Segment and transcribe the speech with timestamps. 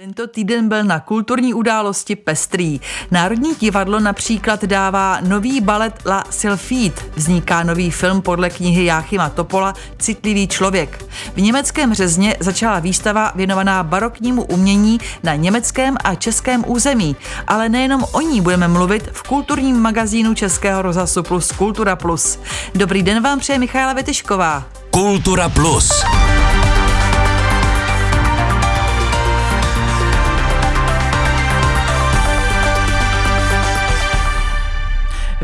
[0.00, 2.80] Tento týden byl na kulturní události pestrý.
[3.10, 6.94] Národní divadlo například dává nový balet La Sylphide.
[7.14, 11.04] Vzniká nový film podle knihy Jáchyma Topola Citlivý člověk.
[11.34, 17.16] V německém řezně začala výstava věnovaná baroknímu umění na německém a českém území.
[17.46, 22.38] Ale nejenom o ní budeme mluvit v kulturním magazínu Českého rozhlasu Plus Kultura Plus.
[22.74, 24.64] Dobrý den vám přeje Michaela Vetyšková.
[24.90, 26.04] Kultura Plus.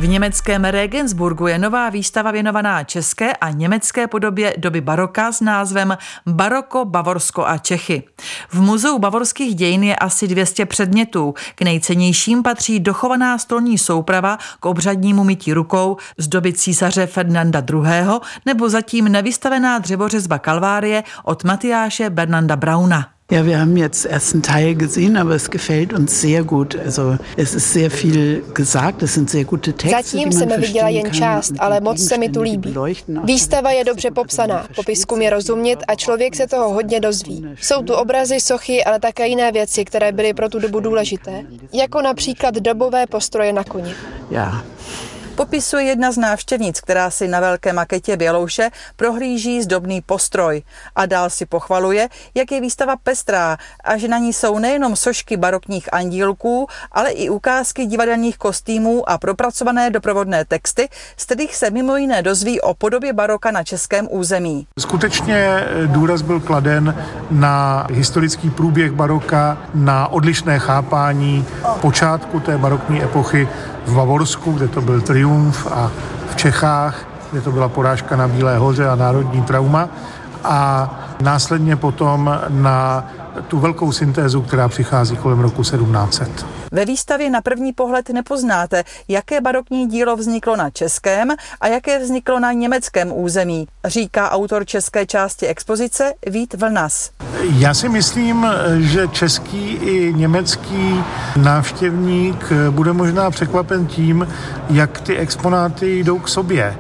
[0.05, 5.99] V německém Regensburgu je nová výstava věnovaná české a německé podobě doby baroka s názvem
[6.27, 8.03] Baroko, Bavorsko a Čechy.
[8.49, 11.35] V muzeu bavorských dějin je asi 200 předmětů.
[11.55, 18.21] K nejcennějším patří dochovaná stolní souprava k obřadnímu mytí rukou z doby císaře Ferdinanda II.
[18.47, 23.15] nebo zatím nevystavená dřevořezba Kalvárie od Matyáše Bernanda Brauna.
[23.35, 26.79] Ja, wir haben jetzt erst einen Teil gesehen, aber es gefällt uns sehr gut.
[26.87, 30.03] Also es ist sehr viel gesagt, es sind sehr gute Texte.
[30.03, 32.75] Zatím jsem viděla jen část, ale moc se mi tu líbí.
[33.25, 37.47] Výstava je dobře popsaná, popisku je rozumět a člověk se toho hodně dozví.
[37.61, 42.03] Jsou tu obrazy, sochy, ale také jiné věci, které byly pro tu dobu důležité, jako
[42.03, 43.95] například dobové postroje na koni.
[44.31, 44.65] Ja,
[45.37, 50.63] Popisuje jedna z návštěvnic, která si na velké maketě Bělouše prohlíží zdobný postroj
[50.97, 55.37] a dál si pochvaluje, jak je výstava pestrá a že na ní jsou nejenom sošky
[55.37, 61.97] barokních andílků, ale i ukázky divadelních kostýmů a propracované doprovodné texty, z kterých se mimo
[61.97, 64.67] jiné dozví o podobě baroka na českém území.
[64.79, 71.47] Skutečně důraz byl kladen na historický průběh baroka, na odlišné chápání
[71.81, 73.49] počátku té barokní epochy
[73.87, 75.91] v Bavorsku, kde to byl triumf a
[76.31, 79.89] v Čechách, kde to byla porážka na Bílé hoře a národní trauma.
[80.45, 83.05] A následně potom na
[83.49, 86.47] tu velkou syntézu, která přichází kolem roku 1700.
[86.73, 92.41] Ve výstavě na první pohled nepoznáte, jaké barokní dílo vzniklo na českém a jaké vzniklo
[92.41, 97.11] na německém území, říká autor české části expozice Vít Vlnas.
[97.41, 98.47] Já si myslím,
[98.79, 101.05] že český i německý
[101.37, 104.29] návštěvník bude možná překvapen tím,
[104.71, 106.77] jak ty exponáty jdou k sobě.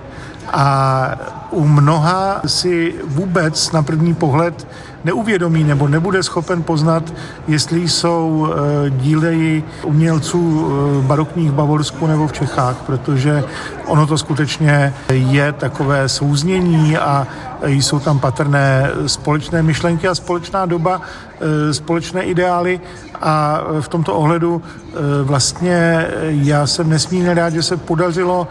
[0.56, 1.10] A
[1.50, 4.66] u mnoha si vůbec na první pohled
[5.04, 7.14] neuvědomí nebo nebude schopen poznat,
[7.48, 13.44] jestli jsou eh, díly umělců eh, barokních v Bavorsku nebo v Čechách, protože
[13.86, 17.26] ono to skutečně je takové souznění a
[17.64, 22.80] jsou tam patrné společné myšlenky a společná doba, eh, společné ideály.
[23.20, 24.62] A v tomto ohledu
[25.22, 28.48] vlastně já jsem nesmírně rád, že se podařilo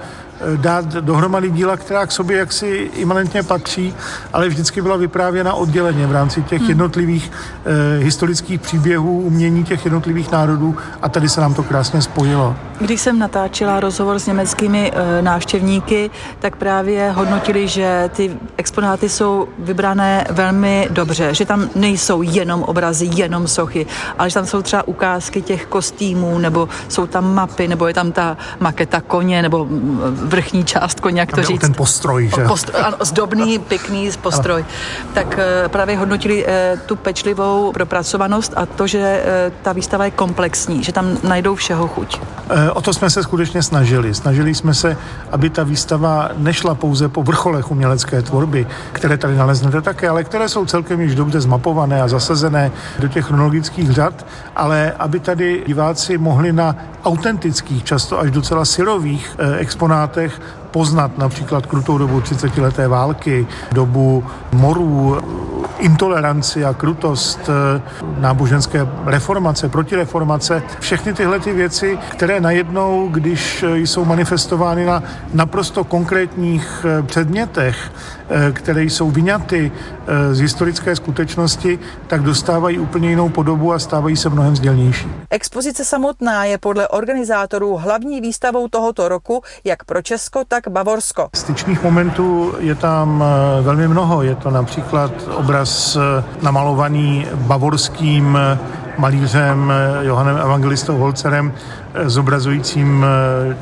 [0.55, 3.95] dát dohromady díla, která k sobě jaksi imanentně patří,
[4.33, 6.69] ale vždycky byla vyprávěna odděleně v rámci těch hmm.
[6.69, 7.31] jednotlivých
[7.65, 12.55] eh, historických příběhů, umění těch jednotlivých národů a tady se nám to krásně spojilo.
[12.83, 19.47] Když jsem natáčela rozhovor s německými e, návštěvníky, tak právě hodnotili, že ty exponáty jsou
[19.59, 23.85] vybrané velmi dobře, že tam nejsou jenom obrazy, jenom sochy,
[24.19, 28.11] ale že tam jsou třeba ukázky těch kostýmů, nebo jsou tam mapy, nebo je tam
[28.11, 29.67] ta maketa koně, nebo
[30.11, 31.61] vrchní část koně, jak to říct.
[31.61, 32.45] ten postroj, že?
[32.47, 34.65] Postroj, ano, zdobný, pěkný postroj.
[35.13, 39.23] Tak e, právě hodnotili e, tu pečlivou propracovanost a to, že
[39.61, 42.19] ta výstava je komplexní, že tam najdou všeho chuť.
[42.73, 44.13] O to jsme se skutečně snažili.
[44.13, 44.97] Snažili jsme se,
[45.31, 50.49] aby ta výstava nešla pouze po vrcholech umělecké tvorby, které tady naleznete také, ale které
[50.49, 54.25] jsou celkem již dobře zmapované a zasazené do těch chronologických řad,
[54.55, 56.75] ale aby tady diváci mohli na
[57.05, 60.41] autentických, často až docela syrových eh, exponátech
[60.73, 65.17] poznat například krutou dobu 30 leté války, dobu morů,
[65.79, 67.81] intoleranci a krutost eh,
[68.17, 75.03] náboženské reformace, protireformace, všechny tyhle ty věci, které najednou, když jsou manifestovány na
[75.33, 77.91] naprosto konkrétních eh, předmětech,
[78.53, 79.71] které jsou vyňaty
[80.31, 85.07] z historické skutečnosti, tak dostávají úplně jinou podobu a stávají se mnohem vzdělnější.
[85.29, 91.29] Expozice samotná je podle organizátorů hlavní výstavou tohoto roku jak pro Česko, tak Bavorsko.
[91.35, 93.23] Styčných momentů je tam
[93.61, 94.23] velmi mnoho.
[94.23, 98.59] Je to například obraz Eh, namalovaný bavorským eh,
[98.97, 101.53] malířem eh, Johanem Evangelistou Holcerem,
[102.05, 103.05] zobrazujícím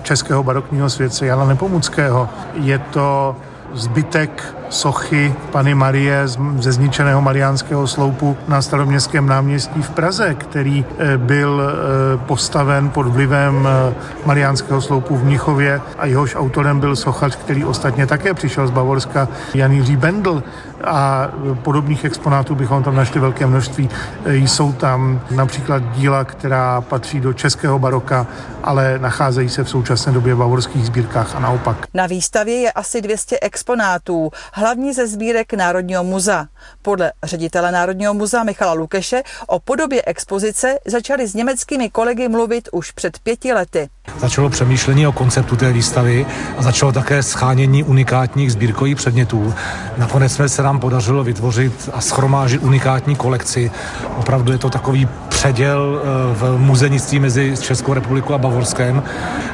[0.04, 2.30] českého barokního světce Jana Nepomuckého.
[2.54, 3.36] Je to
[3.74, 6.28] zbytek sochy Pany Marie
[6.60, 13.08] ze zničeného Mariánského sloupu na staroměstském náměstí v Praze, který eh, byl eh, postaven pod
[13.08, 13.94] vlivem eh,
[14.26, 19.28] Mariánského sloupu v Mnichově a jehož autorem byl sochař, který ostatně také přišel z Bavorska,
[19.54, 20.44] Jan Jiří Bendl
[20.84, 21.30] a
[21.62, 23.90] podobných exponátů bychom tam našli velké množství.
[24.26, 28.28] Jsou tam například díla, která patří do českého baroka,
[28.64, 31.78] ale nacházejí se v současné době v bavorských sbírkách a naopak.
[31.94, 36.48] Na výstavě je asi 200 exponátů, hlavní ze sbírek Národního muzea.
[36.82, 42.92] Podle ředitele Národního muzea Michala Lukeše o podobě expozice začali s německými kolegy mluvit už
[42.92, 43.90] před pěti lety.
[44.18, 46.26] Začalo přemýšlení o konceptu té výstavy
[46.58, 49.54] a začalo také schánění unikátních sbírkových předmětů.
[49.98, 53.72] Nakonec jsme se nám podařilo vytvořit a schromážit unikátní kolekci.
[54.18, 59.04] Opravdu je to takový předěl eh, v muzejnictví mezi Českou republikou a Bavorskem.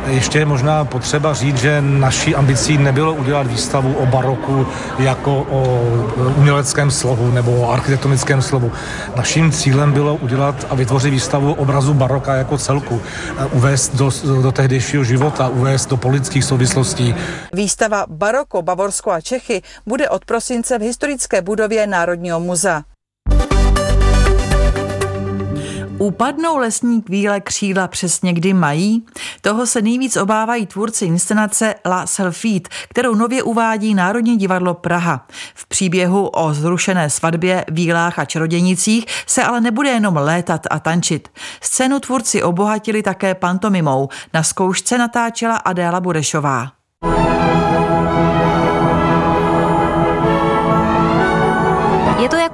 [0.07, 4.67] Ještě je možná potřeba říct, že naší ambicí nebylo udělat výstavu o baroku
[4.99, 5.61] jako o
[6.57, 8.71] uměleckém slovu nebo o architektonickém slovu.
[9.15, 13.01] Naším cílem bylo udělat a vytvořit výstavu obrazu baroka jako celku,
[13.51, 14.11] uvést do,
[14.41, 17.15] do tehdejšího života, uvést do politických souvislostí.
[17.53, 22.83] Výstava Baroko, Bavorsko a Čechy bude od prosince v historické budově Národního muzea.
[25.99, 29.05] Upadnou lesní kvíle křídla přesně kdy mají?
[29.41, 32.59] Toho se nejvíc obávají tvůrci inscenace La Selfie,
[32.89, 35.27] kterou nově uvádí Národní divadlo Praha.
[35.55, 41.29] V příběhu o zrušené svatbě, vílách a čarodějnicích se ale nebude jenom létat a tančit.
[41.61, 44.09] Scénu tvůrci obohatili také pantomimou.
[44.33, 46.71] Na zkoušce natáčela Adéla Burešová.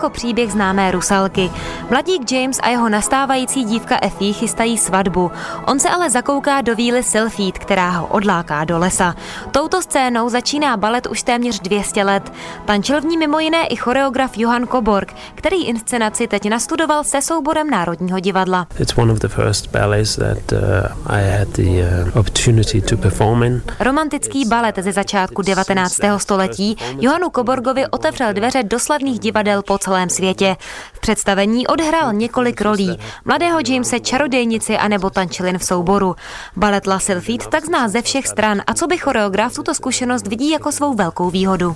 [0.03, 1.51] Jako příběh známé Rusalky.
[1.89, 5.31] Mladík James a jeho nastávající dívka Effie chystají svatbu.
[5.67, 9.15] On se ale zakouká do víly Sylphid, která ho odláká do lesa.
[9.51, 12.33] Touto scénou začíná balet už téměř 200 let.
[12.65, 17.69] Tančil v ní mimo jiné i choreograf Johan Koborg, který inscenaci teď nastudoval se souborem
[17.69, 18.67] Národního divadla.
[18.79, 18.85] Uh,
[22.91, 23.59] uh.
[23.79, 26.00] Romantický balet ze začátku 19.
[26.17, 30.55] století Johanu Koborgovi otevřel dveře do slavných divadel po celém světě.
[30.93, 32.99] V představení odhrál několik rolí.
[33.25, 36.15] Mladého Jamese čarodějnici anebo tančilin v souboru.
[36.55, 40.49] Balet La Sylphide tak zná ze všech stran a co by choreograf tuto zkušenost vidí
[40.49, 41.75] jako svou velkou výhodu.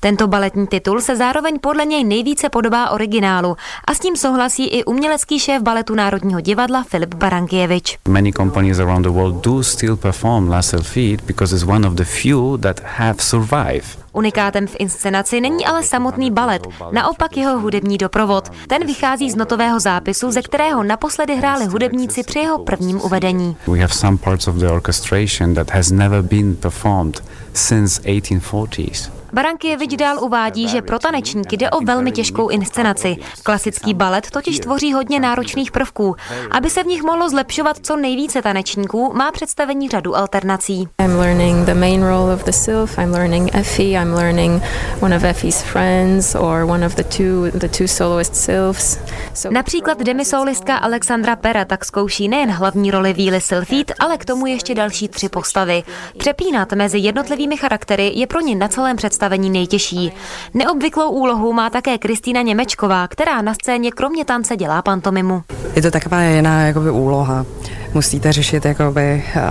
[0.00, 4.84] Tento baletní titul se zároveň podle něj nejvíce podobá originálu a s tím souhlasí i
[4.84, 7.98] umělecký šéf baletu Národního divadla Filip Barankievič.
[8.08, 12.04] Many companies around the world do still perform La Sylphide because it's one of the
[12.04, 14.01] few that have survived.
[14.12, 18.50] Unikátem v inscenaci není ale samotný balet, naopak jeho hudební doprovod.
[18.66, 23.56] Ten vychází z notového zápisu, ze kterého naposledy hráli hudebníci při jeho prvním uvedení.
[23.66, 27.22] We have some parts of the orchestration that has never been performed
[27.54, 29.21] since 1840s.
[29.32, 33.16] Barankievič dál uvádí, že pro tanečníky jde o velmi těžkou inscenaci.
[33.42, 36.16] Klasický balet totiž tvoří hodně náročných prvků.
[36.50, 40.88] Aby se v nich mohlo zlepšovat co nejvíce tanečníků, má představení řadu alternací.
[41.00, 44.62] I'm learning the main role of the sylph, I'm learning Effie, I'm learning
[45.00, 48.98] one of Effie's friends or one of the two, the two soloist sylphs.
[49.34, 49.54] So...
[49.54, 54.74] Například demisolistka Alexandra Pera tak zkouší nejen hlavní roli Víly Sylphid, ale k tomu ještě
[54.74, 55.82] další tři postavy.
[56.18, 60.12] Přepínat mezi jednotlivými charaktery je pro ně na celém představení představení nejtěžší.
[60.54, 65.42] Neobvyklou úlohu má také Kristýna Němečková, která na scéně kromě tance dělá pantomimu.
[65.76, 67.46] Je to taková jiná jakoby, úloha
[67.94, 69.42] musíte řešit jakoby uh,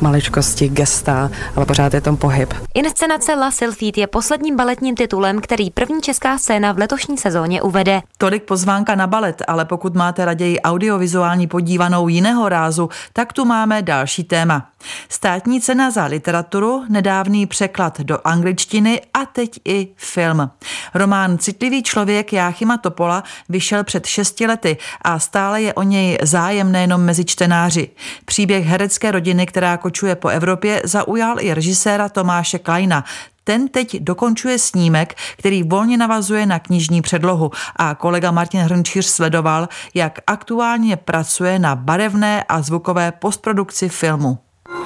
[0.00, 2.54] maličkosti, gesta, ale pořád je tam pohyb.
[2.74, 8.00] Inscenace La Sylphide je posledním baletním titulem, který první česká scéna v letošní sezóně uvede.
[8.18, 13.82] Tolik pozvánka na balet, ale pokud máte raději audiovizuální podívanou jiného rázu, tak tu máme
[13.82, 14.70] další téma.
[15.08, 20.50] Státní cena za literaturu, nedávný překlad do angličtiny a teď i film.
[20.94, 26.72] Román Citlivý člověk Jáchyma Topola vyšel před šesti lety a stále je o něj zájem
[26.72, 27.90] nejenom mezi čtenáři, Paříži.
[28.24, 33.04] Příběh herecké rodiny, která kočuje po Evropě, zaujal i režiséra Tomáše Kleina.
[33.44, 39.68] Ten teď dokončuje snímek, který volně navazuje na knižní předlohu a kolega Martin Hrnčíř sledoval,
[39.94, 44.38] jak aktuálně pracuje na barevné a zvukové postprodukci filmu.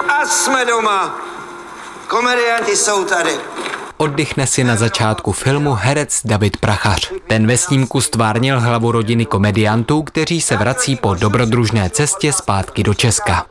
[0.09, 1.17] A jsme doma.
[2.09, 3.33] Komedianti jsou tady.
[4.03, 7.13] Oddychne si na začátku filmu herec David Prachař.
[7.27, 12.95] Ten ve snímku stvárnil hlavu rodiny komediantů, kteří se vrací po dobrodružné cestě zpátky do
[12.95, 13.47] Česka.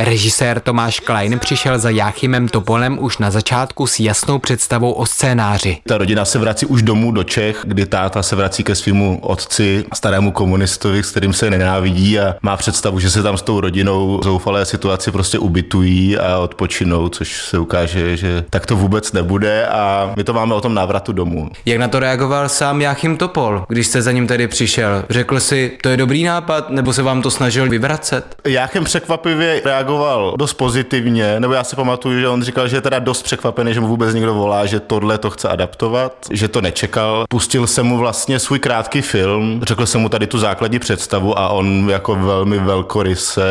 [0.00, 5.78] Režisér Tomáš Klein přišel za Jáchymem Topolem už na začátku s jasnou představou o scénáři.
[5.86, 9.84] Ta rodina se vrací už domů do Čech, kdy táta se vrací ke svému otci,
[9.94, 14.20] starému komunistovi, s kterým se nenávidí a má představu, že se tam s tou rodinou
[14.24, 20.12] zoufalé situaci prostě ubytují a odpočinou, což se ukáže, že tak to vůbec nebude a
[20.16, 21.50] my to máme o tom návratu domů.
[21.66, 25.04] Jak na to reagoval sám Jáchym Topol, když jste za ním tedy přišel?
[25.10, 28.36] Řekl si, to je dobrý nápad, nebo se vám to snažil vyvracet?
[28.44, 29.89] Jáchym překvapivě reagoval
[30.36, 33.80] dost pozitivně, nebo já si pamatuju, že on říkal, že je teda dost překvapený, že
[33.80, 37.24] mu vůbec někdo volá, že tohle to chce adaptovat, že to nečekal.
[37.28, 41.48] Pustil se mu vlastně svůj krátký film, řekl jsem mu tady tu základní představu a
[41.48, 43.50] on jako velmi velkoryse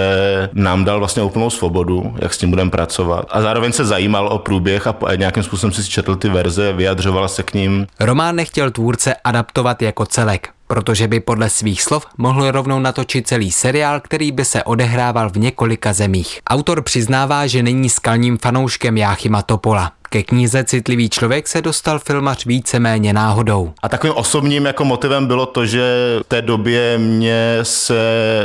[0.53, 3.25] nám dal vlastně úplnou svobodu, jak s tím budeme pracovat.
[3.29, 7.43] A zároveň se zajímal o průběh a nějakým způsobem si četl ty verze, vyjadřoval se
[7.43, 7.87] k ním.
[7.99, 13.51] Román nechtěl tvůrce adaptovat jako celek protože by podle svých slov mohl rovnou natočit celý
[13.51, 16.39] seriál, který by se odehrával v několika zemích.
[16.49, 19.98] Autor přiznává, že není skalním fanouškem Jáchyma Topola.
[20.11, 23.71] Ke knize Citlivý člověk se dostal filmař víceméně náhodou.
[23.81, 27.95] A takovým osobním jako motivem bylo to, že v té době mě se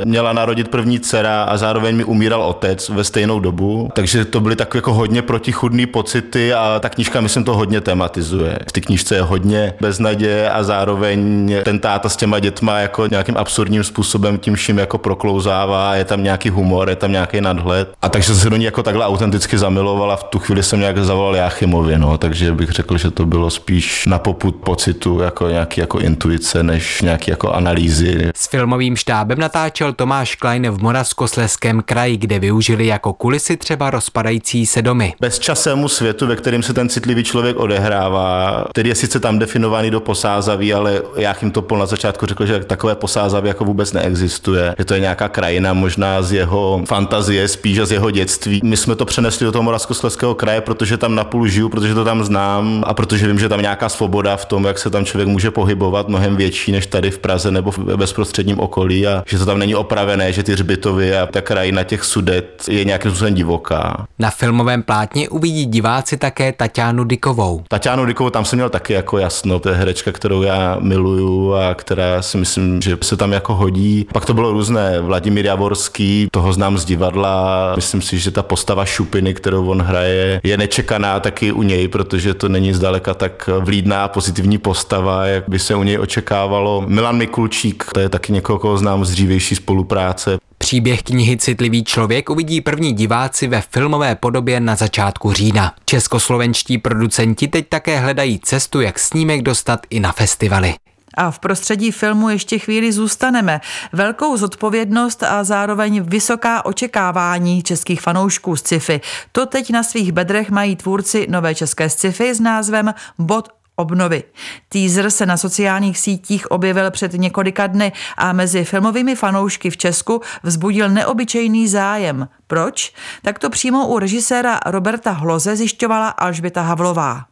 [0.05, 4.57] měla narodit první dcera a zároveň mi umíral otec ve stejnou dobu, takže to byly
[4.57, 8.59] takové jako hodně protichudné pocity a ta knížka myslím to hodně tematizuje.
[8.69, 13.37] V té knížce je hodně beznaděje a zároveň ten táta s těma dětma jako nějakým
[13.37, 17.93] absurdním způsobem tím vším jako proklouzává, je tam nějaký humor, je tam nějaký nadhled.
[18.03, 20.17] A takže se do ní jako takhle autenticky zamilovala.
[20.17, 24.07] V tu chvíli jsem nějak zavolal Jáchymovi, no, takže bych řekl, že to bylo spíš
[24.07, 28.31] na poput pocitu jako nějaký jako intuice, než nějaký jako analýzy.
[28.35, 34.67] S filmovým štábem natáčel Tomáš Klein v Moravskosleském kraji, kde využili jako kulisy třeba rozpadající
[34.67, 35.15] se domy.
[35.21, 40.01] Bezčasému světu, ve kterém se ten citlivý člověk odehrává, který je sice tam definovaný do
[40.01, 44.95] posázaví, ale Jáchym to na začátku řekl, že takové posázavy jako vůbec neexistuje, že to
[44.95, 48.61] je nějaká krajina možná z jeho fantazie, spíš z jeho dětství.
[48.65, 52.25] My jsme to přenesli do toho Moravskoslezského kraje, protože tam napůl žiju, protože to tam
[52.25, 55.51] znám a protože vím, že tam nějaká svoboda v tom, jak se tam člověk může
[55.51, 59.59] pohybovat, mnohem větší než tady v Praze nebo v bezprostředním okolí a že to tam
[59.59, 64.07] není opravené, že ty hřbitovy a ta krajina těch sudet je nějakým způsobem divoká.
[64.19, 67.63] Na filmovém plátně uvidí diváci také Tatianu Dikovou.
[67.69, 71.75] Tatianu Dikovou tam jsem měl taky jako jasno, to je herečka, kterou já miluju a
[71.75, 74.07] která si myslím, že se tam jako hodí.
[74.13, 75.01] Pak to bylo různé.
[75.01, 77.73] Vladimír Javorský, toho znám z divadla.
[77.77, 82.35] Myslím si, že ta postava Šupiny, kterou on hraje, je nečekaná taky u něj, protože
[82.35, 86.85] to není zdaleka tak vlídná pozitivní postava, jak by se u něj očekávalo.
[86.87, 90.39] Milan Mikulčík, to je taky někoho, koho znám z dřívější spolupráce.
[90.59, 95.75] Příběh knihy Citlivý člověk uvidí první diváci ve filmové podobě na začátku října.
[95.85, 100.75] Českoslovenští producenti teď také hledají cestu, jak snímek dostat i na festivaly.
[101.17, 103.61] A v prostředí filmu ještě chvíli zůstaneme.
[103.93, 109.01] Velkou zodpovědnost a zároveň vysoká očekávání českých fanoušků z sci-fi.
[109.33, 114.23] To teď na svých bedrech mají tvůrci nové české sci-fi s názvem Bod obnovy.
[114.69, 120.21] Teaser se na sociálních sítích objevil před několika dny a mezi filmovými fanoušky v Česku
[120.43, 122.29] vzbudil neobyčejný zájem.
[122.47, 122.93] Proč?
[123.23, 127.25] Tak to přímo u režiséra Roberta Hloze zjišťovala Alžběta Havlová.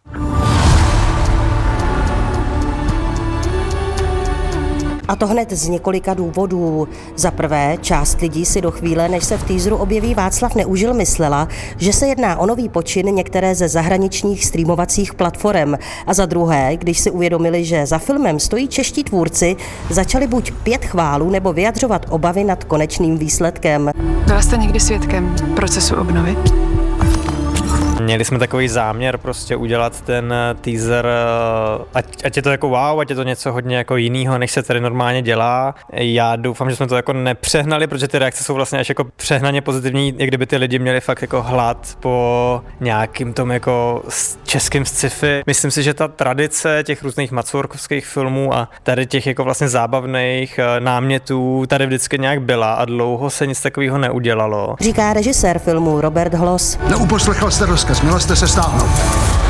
[5.13, 6.89] A to hned z několika důvodů.
[7.17, 11.49] Za prvé, část lidí si do chvíle, než se v týzru objeví Václav Neužil, myslela,
[11.77, 15.75] že se jedná o nový počin některé ze zahraničních streamovacích platform.
[16.07, 19.57] A za druhé, když si uvědomili, že za filmem stojí čeští tvůrci,
[19.91, 23.91] začali buď pět chválů nebo vyjadřovat obavy nad konečným výsledkem.
[24.27, 26.37] Byla jste někdy svědkem procesu obnovy?
[28.03, 32.69] Měli jsme takový záměr prostě udělat ten eh, teaser, eh, ať, ať je to jako
[32.69, 35.75] wow, ať je to něco hodně jako jiného, než se tady normálně dělá.
[35.93, 39.61] Já doufám, že jsme to jako nepřehnali, protože ty reakce jsou vlastně až jako přehnaně
[39.61, 44.03] pozitivní, jak kdyby ty lidi měli fakt jako hlad po nějakým tom jako
[44.45, 45.43] českým sci-fi.
[45.47, 50.59] Myslím si, že ta tradice těch různých macurkovských filmů a tady těch jako vlastně zábavných
[50.59, 54.77] eh, námětů tady vždycky nějak byla a dlouho se nic takového neudělalo.
[54.81, 56.79] Říká režisér filmu Robert Hloss.
[56.89, 59.42] Neuposlechal jste rozkaz, měl jste se stáhnout.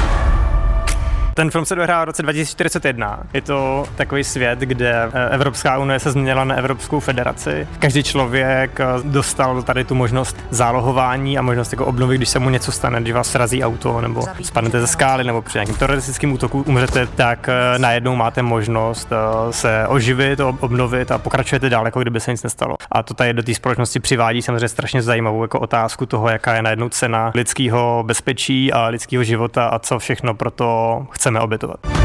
[1.34, 3.20] Ten film se dohrává v roce 2041.
[3.32, 7.68] Je to takový svět, kde eh, Evropská unie se změnila na Evropskou federaci.
[7.78, 12.50] Každý člověk eh, dostal tady tu možnost zálohování a možnost jako obnovy, když se mu
[12.50, 16.62] něco stane, když vás srazí auto nebo spadnete ze skály nebo při nějakém teroristickém útoku
[16.66, 19.08] umřete, tak eh, najednou máte možnost
[19.50, 22.76] se oživit, obnovit a pokračujete dál, jako kdyby se nic nestalo.
[22.90, 26.62] A to tady do té společnosti přivádí samozřejmě strašně zajímavou jako otázku toho, jaká je
[26.62, 32.01] najednou cena lidského bezpečí a lidského života a co všechno pro to chceme obětovat.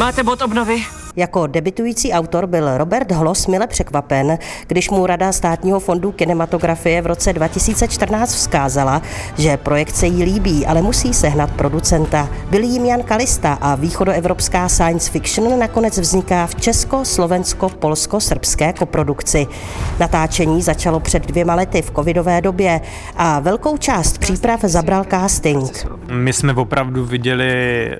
[0.00, 0.82] Máte bod obnovy?
[1.16, 7.06] Jako debitující autor byl Robert Hlos mile překvapen, když mu Rada státního fondu kinematografie v
[7.06, 9.02] roce 2014 vzkázala,
[9.38, 12.28] že projekt se jí líbí, ale musí sehnat producenta.
[12.50, 19.46] Byl jim Jan Kalista a východoevropská science fiction nakonec vzniká v česko-slovensko-polsko-srbské koprodukci.
[19.98, 22.80] Natáčení začalo před dvěma lety v covidové době
[23.16, 25.86] a velkou část příprav zabral casting.
[26.10, 27.50] My jsme opravdu viděli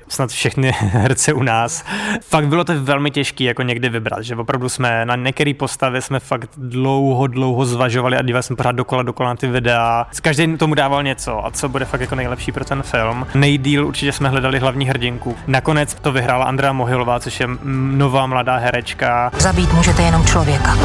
[0.07, 1.83] snad všechny herce u nás.
[2.21, 6.19] Fakt bylo to velmi těžké jako někdy vybrat, že opravdu jsme na některé postavy jsme
[6.19, 10.07] fakt dlouho, dlouho zvažovali a dívali jsme pořád dokola, dokola na ty videa.
[10.21, 13.27] Každý tomu dával něco a co bude fakt jako nejlepší pro ten film.
[13.35, 15.35] Nejdíl určitě jsme hledali hlavní hrdinku.
[15.47, 17.47] Nakonec to vyhrála Andrea Mohilová, což je
[17.91, 19.31] nová mladá herečka.
[19.37, 20.77] Zabít můžete jenom člověka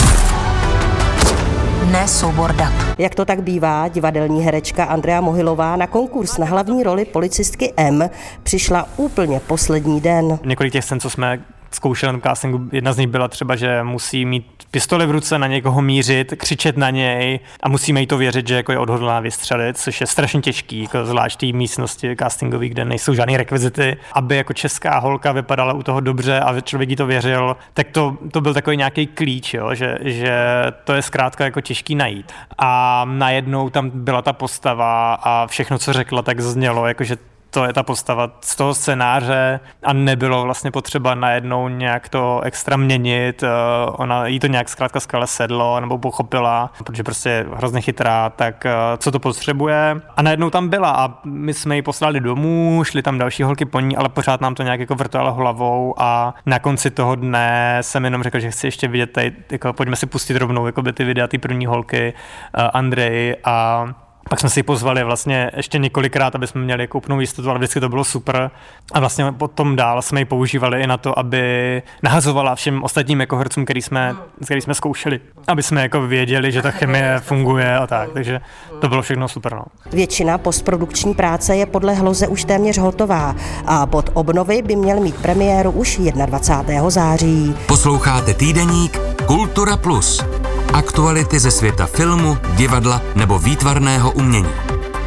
[1.97, 2.73] ne soubor dat.
[2.99, 8.11] Jak to tak bývá, divadelní herečka Andrea Mohilová na konkurs na hlavní roli policistky M
[8.43, 10.39] přišla úplně poslední den.
[10.45, 11.39] Několik těch scén, co jsme
[11.71, 15.47] zkoušeli na castingu, jedna z nich byla třeba, že musí mít pistoli v ruce, na
[15.47, 19.79] někoho mířit, křičet na něj a musíme jí to věřit, že jako je odhodlaná vystřelit,
[19.79, 24.53] což je strašně těžký, jako zvlášť té místnosti castingové, kde nejsou žádné rekvizity, aby jako
[24.53, 28.55] česká holka vypadala u toho dobře a člověk jí to věřil, tak to, to byl
[28.55, 30.37] takový nějaký klíč, jo, že, že
[30.85, 32.33] to je zkrátka jako těžký najít.
[32.59, 37.17] A najednou tam byla ta postava a všechno, co řekla, tak znělo, jakože
[37.51, 42.77] to je ta postava z toho scénáře a nebylo vlastně potřeba najednou nějak to extra
[42.77, 43.43] měnit.
[43.43, 43.49] Eh,
[43.87, 48.67] ona jí to nějak zkrátka skvěle sedlo nebo pochopila, protože prostě je hrozně chytrá, tak
[48.67, 50.01] eh, co to potřebuje.
[50.17, 53.81] A najednou tam byla a my jsme ji poslali domů, šli tam další holky po
[53.81, 58.05] ní, ale pořád nám to nějak jako vrtalo hlavou a na konci toho dne jsem
[58.05, 61.05] jenom řekl, že chci ještě vidět tady, jako pojďme si pustit rovnou jako by ty
[61.05, 62.15] videa, ty první holky,
[62.59, 63.87] uh, Andrej a
[64.31, 67.59] pak jsme si ji pozvali vlastně ještě několikrát, aby jsme měli jako úplnou jistotu, ale
[67.59, 68.51] vždycky to bylo super.
[68.93, 73.37] A vlastně potom dál jsme ji používali i na to, aby nahazovala všem ostatním jako
[73.37, 74.15] hercům, který jsme,
[74.45, 75.21] který jsme zkoušeli.
[75.49, 78.13] Aby jsme jako věděli, že ta chemie funguje a tak.
[78.13, 78.41] Takže
[78.81, 79.55] to bylo všechno super.
[79.55, 79.65] No.
[79.93, 83.35] Většina postprodukční práce je podle Hloze už téměř hotová
[83.67, 86.91] a pod obnovy by měl mít premiéru už 21.
[86.91, 87.55] září.
[87.67, 90.25] Posloucháte týdeník Kultura Plus.
[90.73, 94.51] Aktuality ze světa filmu, divadla nebo výtvarného umění.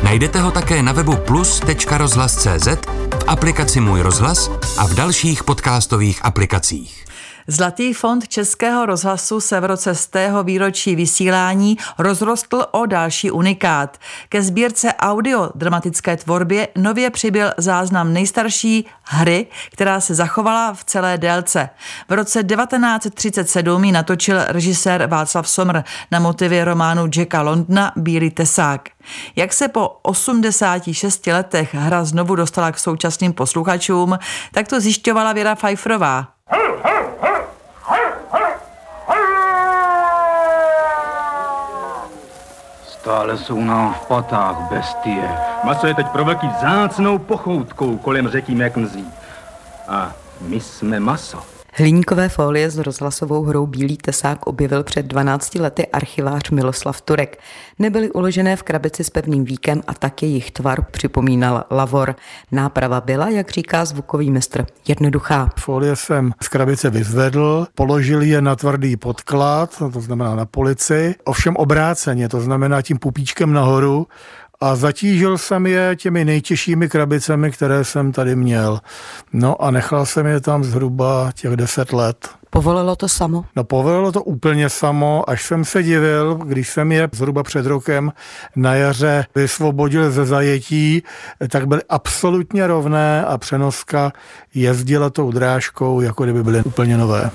[0.04, 2.68] Najdete ho také na webu plus.rozhlas.cz,
[3.20, 7.09] v aplikaci Můj rozhlas a v dalších podcastových aplikacích.
[7.52, 13.98] Zlatý fond Českého rozhlasu se v roce z tého výročí vysílání rozrostl o další unikát.
[14.30, 21.70] Ke sbírce audio-dramatické tvorbě nově přibyl záznam nejstarší hry, která se zachovala v celé délce.
[22.10, 28.90] V roce 1937 ji natočil režisér Václav Somr na motivy románu Jacka Londna Bílý tesák.
[29.36, 34.20] Jak se po 86 letech hra znovu dostala k současným posluchačům,
[34.52, 36.28] tak to zjišťovala Věra Pfeifferová.
[43.10, 45.38] Stále jsou nám v patách bestie.
[45.64, 49.06] Maso je teď pro velký zácnou pochoutkou kolem řeky Meknzí.
[49.88, 51.59] A my jsme maso.
[51.80, 57.40] Hliníkové folie s rozhlasovou hrou Bílý tesák objevil před 12 lety archivář Miloslav Turek.
[57.80, 62.16] Nebyly uložené v krabici s pevným víkem a tak jejich tvar připomínal lavor.
[62.52, 65.50] Náprava byla, jak říká zvukový mistr, jednoduchá.
[65.60, 71.56] Folie jsem z krabice vyzvedl, položil je na tvrdý podklad, to znamená na polici, ovšem
[71.56, 74.08] obráceně, to znamená tím pupíčkem nahoru
[74.62, 78.80] a zatížil jsem je těmi nejtěžšími krabicemi, které jsem tady měl.
[79.34, 82.30] No a nechal jsem je tam zhruba těch deset let.
[82.50, 83.46] Povolilo to samo?
[83.56, 88.12] No povolilo to úplně samo, až jsem se divil, když jsem je zhruba před rokem
[88.56, 91.04] na jaře vysvobodil ze zajetí,
[91.50, 94.12] tak byly absolutně rovné a přenoska
[94.54, 97.32] jezdila tou drážkou, jako kdyby byly úplně nové.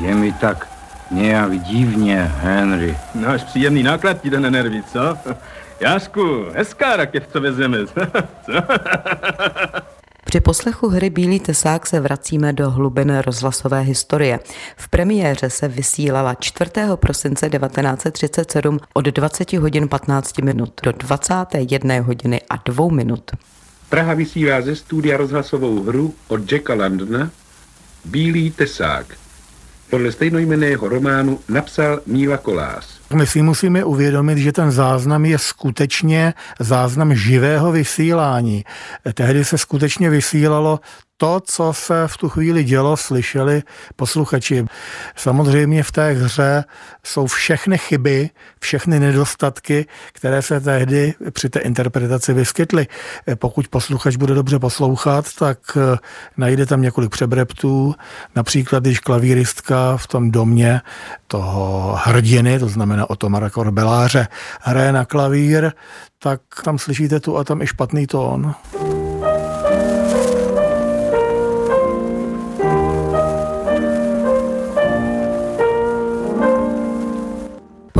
[0.00, 0.68] Je mi tak
[1.10, 2.96] nějak divně, Henry.
[3.14, 5.16] Náš příjemný náklad ti jde na nervy, co?
[5.82, 7.78] Jášku, hezká rakev, co vezeme.
[10.24, 14.40] Při poslechu hry Bílý tesák se vracíme do hlubin rozhlasové historie.
[14.76, 16.70] V premiéře se vysílala 4.
[16.96, 23.30] prosince 1937 od 20 hodin 15 minut do 21 hodiny a 2 minut.
[23.88, 27.30] Praha vysílá ze studia rozhlasovou hru od Jacka Landona
[28.04, 29.06] Bílý tesák.
[29.90, 33.01] Podle stejnojmenného románu napsal Míla Kolás.
[33.14, 38.64] My si musíme uvědomit, že ten záznam je skutečně záznam živého vysílání.
[39.14, 40.80] Tehdy se skutečně vysílalo
[41.22, 43.62] to, co se v tu chvíli dělo, slyšeli
[43.96, 44.64] posluchači.
[45.16, 46.64] Samozřejmě v té hře
[47.04, 48.30] jsou všechny chyby,
[48.60, 52.86] všechny nedostatky, které se tehdy při té interpretaci vyskytly.
[53.34, 55.98] Pokud posluchač bude dobře poslouchat, tak eh,
[56.36, 57.94] najde tam několik přebreptů,
[58.36, 60.80] například když klavíristka v tom domě
[61.26, 64.28] toho hrdiny, to znamená Otomara Korbeláře,
[64.60, 65.72] hraje na klavír,
[66.18, 68.54] tak tam slyšíte tu a tam i špatný tón.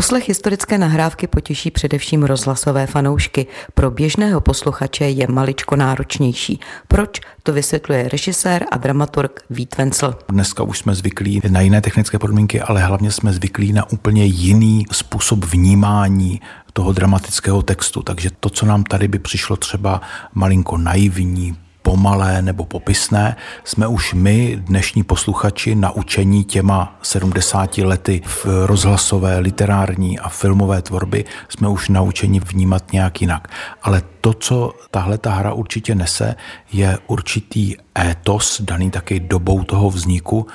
[0.03, 3.47] Poslech historické nahrávky potěší především rozhlasové fanoušky.
[3.75, 6.61] Pro běžného posluchače je maličko náročnější.
[6.89, 7.21] Proč?
[7.43, 10.15] To vysvětluje režisér a dramaturg Vít Vencel.
[10.29, 14.87] Dneska už jsme zvyklí na jiné technické podmínky, ale hlavně jsme zvyklí na úplně jiný
[14.93, 16.41] způsob vnímání
[16.73, 18.03] toho dramatického textu.
[18.03, 20.01] Takže to, co nám tady by přišlo třeba
[20.35, 28.47] malinko naivní, pomalé nebo popisné, jsme už my, dnešní posluchači, naučení těma 70 lety v
[28.67, 33.49] rozhlasové, literární a filmové tvorby, jsme už naučeni vnímat nějak jinak.
[33.83, 36.35] Ale to, co tahle ta hra určitě nese,
[36.73, 40.47] je určitý étos, daný taky dobou toho vzniku,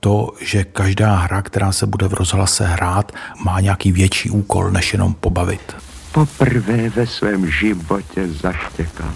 [0.00, 3.12] to, že každá hra, která se bude v rozhlase hrát,
[3.44, 5.76] má nějaký větší úkol, než jenom pobavit.
[6.12, 9.14] Poprvé ve svém životě zaštěkám.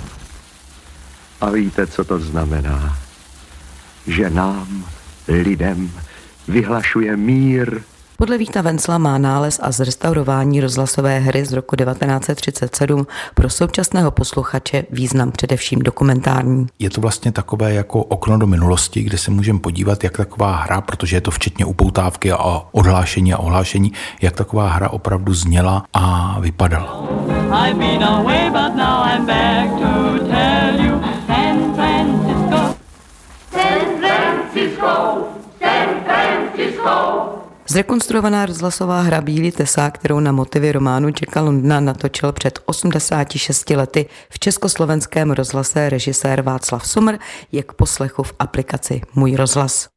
[1.41, 2.97] A víte, co to znamená?
[4.07, 4.85] Že nám,
[5.29, 5.91] lidem,
[6.49, 7.81] vyhlašuje mír.
[8.17, 14.85] Podle Víta Vencla má nález a zrestaurování rozhlasové hry z roku 1937 pro současného posluchače
[14.91, 16.67] význam především dokumentární.
[16.79, 20.81] Je to vlastně takové jako okno do minulosti, kde se můžeme podívat, jak taková hra,
[20.81, 26.37] protože je to včetně upoutávky a odhlášení a ohlášení, jak taková hra opravdu zněla a
[26.41, 27.09] vypadala.
[27.53, 31.20] I've been away, but now I'm back to tell you.
[33.51, 35.27] San Francisco.
[35.61, 37.27] San Francisco.
[37.69, 44.07] Zrekonstruovaná rozhlasová hra Bílý tesá, kterou na motivy románu Jacka Lundna natočil před 86 lety
[44.31, 47.19] v československém rozhlase režisér Václav Sumr,
[47.53, 49.89] je k poslechu v aplikaci Můj rozhlas.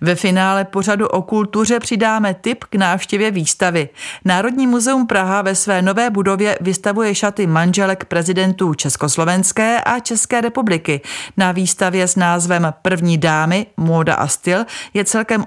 [0.00, 3.88] Ve finále pořadu o kultuře přidáme tip k návštěvě výstavy.
[4.24, 11.00] Národní muzeum Praha ve své nové budově vystavuje šaty manželek prezidentů Československé a České republiky.
[11.36, 14.64] Na výstavě s názvem První dámy, móda a styl
[14.94, 15.44] je celkem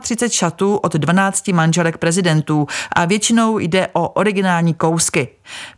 [0.00, 5.28] 38 šatů od 12 manželek prezidentů a většinou jde o originální kousky.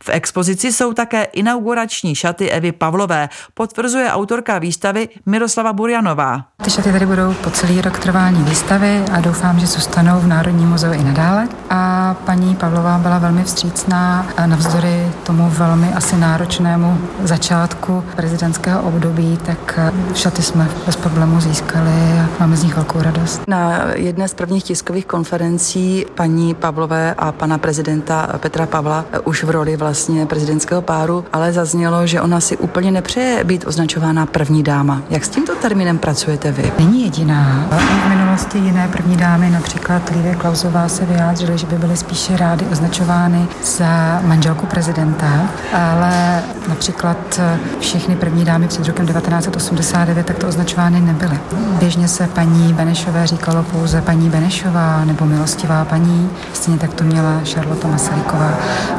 [0.03, 6.45] V expozici jsou také inaugurační šaty Evy Pavlové, potvrzuje autorka výstavy Miroslava Burjanová.
[6.63, 10.69] Ty šaty tady budou po celý rok trvání výstavy a doufám, že zůstanou v Národním
[10.69, 11.47] muzeu i nadále.
[11.69, 19.39] A paní Pavlová byla velmi vstřícná a navzdory tomu velmi asi náročnému začátku prezidentského období,
[19.45, 19.79] tak
[20.13, 23.41] šaty jsme bez problému získali a máme z nich velkou radost.
[23.47, 29.49] Na jedné z prvních tiskových konferencí paní Pavlové a pana prezidenta Petra Pavla už v
[29.57, 35.01] roli vlastně prezidentského páru, ale zaznělo, že ona si úplně nepřeje být označována první dáma.
[35.09, 36.71] Jak s tímto termínem pracujete vy?
[36.79, 37.65] Není jediná.
[37.71, 42.65] V minulosti jiné první dámy, například Lívě Klausová, se vyjádřily, že by byly spíše rády
[42.71, 47.39] označovány za manželku prezidenta, ale například
[47.79, 51.39] všechny první dámy před rokem 1989 takto označovány nebyly.
[51.79, 57.41] Běžně se paní Benešové říkalo pouze paní Benešová nebo milostivá paní, stejně tak to měla
[57.45, 58.53] Charlotte Masaryková.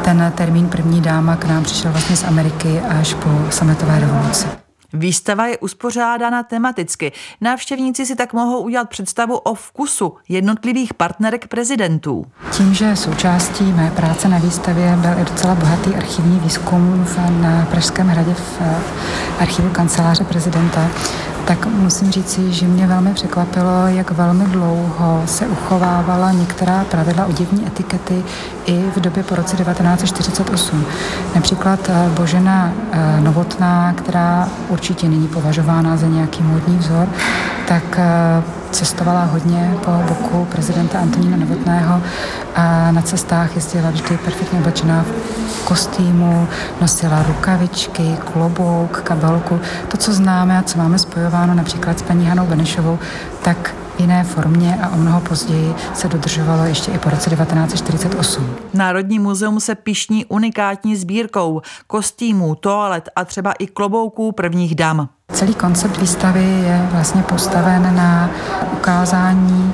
[0.05, 0.33] Ten
[0.71, 4.47] první dáma k nám přišel vlastně z Ameriky až po sametové revoluci.
[4.93, 7.13] Výstava je uspořádána tematicky.
[7.41, 12.25] Návštěvníci si tak mohou udělat představu o vkusu jednotlivých partnerek prezidentů.
[12.51, 18.09] Tím, že součástí mé práce na výstavě byl i docela bohatý archivní výzkum na Pražském
[18.09, 18.77] hradě v eh,
[19.39, 20.91] archivu kanceláře prezidenta,
[21.49, 27.67] tak musím říci, že mě velmi překvapilo, jak velmi dlouho se uchovávala některá pravidla oděvní
[27.67, 28.25] etikety
[28.67, 30.85] i v době po roce 1948.
[31.35, 37.09] Například eh, Božena eh, Novotná, která určitě není považována za nějaký módní vzor,
[37.69, 42.02] tak eh, cestovala hodně po boku prezidenta Antonína Novotného
[42.54, 46.48] a na cestách jezdila vždy perfektně oblečená v kostýmu,
[46.81, 49.61] nosila rukavičky, klobouk, kabelku.
[49.88, 52.98] To, co známe a co máme spojováno například s paní Hanou Benešovou,
[53.42, 58.57] tak jiné formě a o mnoho později se dodržovalo ještě i po roce 1948.
[58.75, 65.09] Národní muzeum se pišní unikátní sbírkou kostýmů, toalet a třeba i klobouků prvních dam.
[65.33, 68.31] Celý koncept výstavy je vlastně postaven na
[68.73, 69.73] ukázání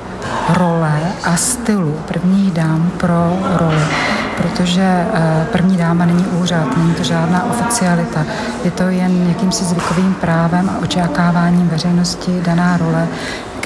[0.49, 3.83] role a stylu prvních dám pro roli
[4.37, 4.81] protože
[5.13, 8.25] eh, první dáma není úřad, není to žádná oficialita,
[8.63, 13.07] je to jen jakýmsi zvykovým právem a očekáváním veřejnosti daná role,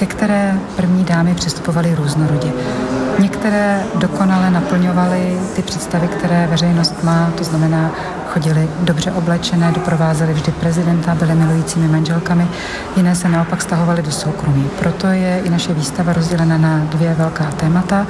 [0.00, 2.52] ke které první dámy přistupovaly různorodě.
[3.18, 7.90] Některé dokonale naplňovaly ty představy, které veřejnost má, to znamená,
[8.28, 12.48] chodili dobře oblečené, doprovázeli vždy prezidenta, byly milujícími manželkami,
[12.96, 14.70] jiné se naopak stahovaly do soukromí.
[14.78, 18.06] Proto je i naše výstava rozdělena na dvě velká témata.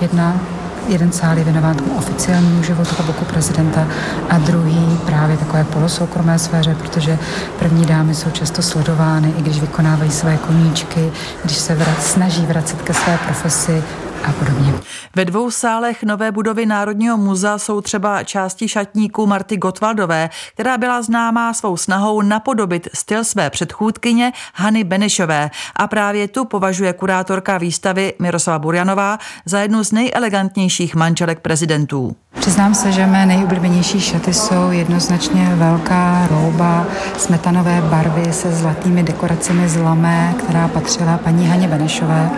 [0.00, 0.40] Jedna
[0.88, 3.88] jeden sál je věnován tomu oficiálnímu životu boku prezidenta
[4.28, 7.18] a druhý právě takové polosoukromé sféře, protože
[7.58, 11.12] první dámy jsou často sledovány, i když vykonávají své koníčky,
[11.44, 13.82] když se vrac, snaží vracet ke své profesi
[14.24, 14.74] a podobně.
[15.16, 21.02] Ve dvou sálech nové budovy Národního muzea jsou třeba části šatníků Marty Gotwaldové, která byla
[21.02, 28.14] známá svou snahou napodobit styl své předchůdkyně Hany Benešové a právě tu považuje kurátorka výstavy
[28.18, 32.16] Miroslava Burjanová za jednu z nejelegantnějších manželek prezidentů.
[32.40, 39.68] Přiznám se, že mé nejoblíbenější šaty jsou jednoznačně velká rouba smetanové barvy se zlatými dekoracemi
[39.68, 42.30] z lamé, která patřila paní Haně Benešové.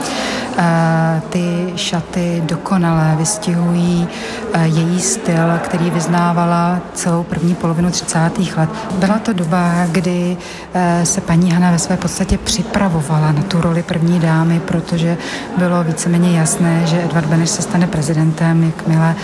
[0.59, 4.09] Eh, ty šaty dokonale vystihují
[4.53, 8.19] eh, její styl, který vyznávala celou první polovinu 30.
[8.57, 8.71] let.
[8.95, 10.37] Byla to doba, kdy
[10.75, 15.17] eh, se paní Hana ve své podstatě připravovala na tu roli první dámy, protože
[15.57, 19.15] bylo víceméně jasné, že Edvard Beneš se stane prezidentem, jakmile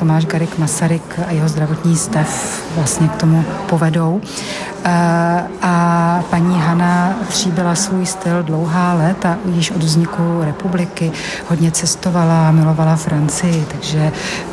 [0.00, 4.20] Tomáš Garik Masaryk a jeho zdravotní stav vlastně k tomu povedou.
[5.62, 11.12] A paní Hana tříbila svůj styl dlouhá léta, již od vzniku republiky,
[11.48, 14.12] hodně cestovala, milovala Francii, takže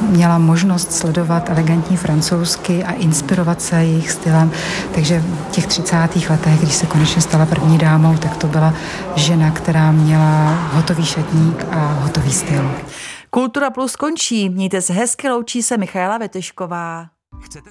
[0.09, 4.51] měla možnost sledovat elegantní francouzsky a inspirovat se jejich stylem.
[4.95, 5.95] Takže v těch 30.
[6.29, 8.73] letech, když se konečně stala první dámou, tak to byla
[9.15, 12.71] žena, která měla hotový šatník a hotový styl.
[13.29, 14.49] Kultura Plus končí.
[14.49, 17.09] Mějte se hezky, loučí se Michaela Vetešková.
[17.41, 17.65] Chcete